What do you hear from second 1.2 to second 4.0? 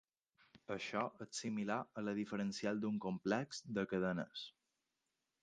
és similar a la diferencial d'un complex de